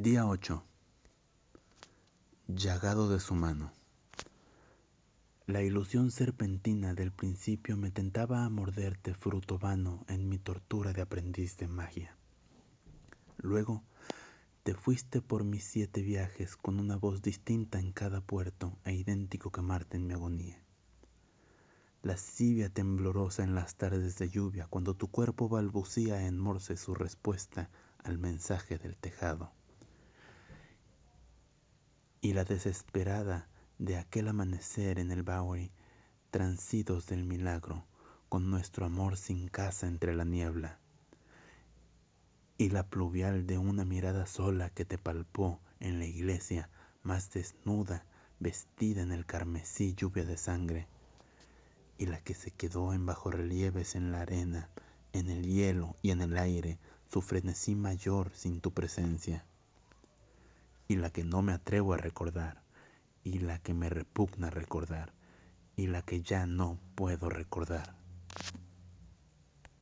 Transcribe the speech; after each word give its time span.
Día 0.00 0.28
8. 0.28 0.64
Llagado 2.46 3.08
de 3.08 3.18
su 3.18 3.34
mano. 3.34 3.72
La 5.46 5.60
ilusión 5.64 6.12
serpentina 6.12 6.94
del 6.94 7.10
principio 7.10 7.76
me 7.76 7.90
tentaba 7.90 8.44
a 8.44 8.48
morderte 8.48 9.12
fruto 9.14 9.58
vano 9.58 10.04
en 10.06 10.28
mi 10.28 10.38
tortura 10.38 10.92
de 10.92 11.02
aprendiz 11.02 11.56
de 11.56 11.66
magia. 11.66 12.16
Luego 13.38 13.82
te 14.62 14.74
fuiste 14.74 15.20
por 15.20 15.42
mis 15.42 15.64
siete 15.64 16.00
viajes 16.02 16.56
con 16.56 16.78
una 16.78 16.94
voz 16.94 17.20
distinta 17.20 17.80
en 17.80 17.90
cada 17.90 18.20
puerto 18.20 18.78
e 18.84 18.94
idéntico 18.94 19.50
que 19.50 19.62
Marte 19.62 19.96
en 19.96 20.06
mi 20.06 20.14
agonía. 20.14 20.62
Lascivia 22.02 22.68
temblorosa 22.68 23.42
en 23.42 23.56
las 23.56 23.74
tardes 23.74 24.16
de 24.16 24.28
lluvia 24.28 24.68
cuando 24.70 24.94
tu 24.94 25.08
cuerpo 25.08 25.48
balbucía 25.48 26.24
en 26.24 26.38
morse 26.38 26.76
su 26.76 26.94
respuesta 26.94 27.68
al 28.04 28.18
mensaje 28.18 28.78
del 28.78 28.96
tejado 28.96 29.57
y 32.20 32.32
la 32.32 32.44
desesperada 32.44 33.48
de 33.78 33.96
aquel 33.96 34.28
amanecer 34.28 34.98
en 34.98 35.12
el 35.12 35.22
Bowery, 35.22 35.70
transidos 36.30 37.06
del 37.06 37.24
milagro, 37.24 37.84
con 38.28 38.50
nuestro 38.50 38.86
amor 38.86 39.16
sin 39.16 39.48
casa 39.48 39.86
entre 39.86 40.14
la 40.14 40.24
niebla, 40.24 40.78
y 42.56 42.70
la 42.70 42.88
pluvial 42.88 43.46
de 43.46 43.58
una 43.58 43.84
mirada 43.84 44.26
sola 44.26 44.70
que 44.70 44.84
te 44.84 44.98
palpó 44.98 45.60
en 45.78 46.00
la 46.00 46.06
iglesia 46.06 46.68
más 47.04 47.30
desnuda, 47.32 48.04
vestida 48.40 49.02
en 49.02 49.12
el 49.12 49.24
carmesí 49.24 49.94
lluvia 49.94 50.24
de 50.24 50.36
sangre, 50.36 50.88
y 51.98 52.06
la 52.06 52.20
que 52.20 52.34
se 52.34 52.50
quedó 52.50 52.92
en 52.92 53.06
bajorrelieves 53.06 53.94
en 53.94 54.10
la 54.10 54.22
arena, 54.22 54.70
en 55.12 55.30
el 55.30 55.44
hielo 55.46 55.94
y 56.02 56.10
en 56.10 56.20
el 56.20 56.36
aire, 56.36 56.78
su 57.12 57.22
frenesí 57.22 57.76
mayor 57.76 58.32
sin 58.34 58.60
tu 58.60 58.72
presencia 58.72 59.44
y 60.88 60.96
la 60.96 61.10
que 61.10 61.22
no 61.22 61.42
me 61.42 61.52
atrevo 61.52 61.92
a 61.92 61.98
recordar, 61.98 62.62
y 63.22 63.40
la 63.40 63.58
que 63.58 63.74
me 63.74 63.90
repugna 63.90 64.50
recordar, 64.50 65.12
y 65.76 65.86
la 65.86 66.02
que 66.02 66.22
ya 66.22 66.46
no 66.46 66.78
puedo 66.94 67.28
recordar. 67.28 67.94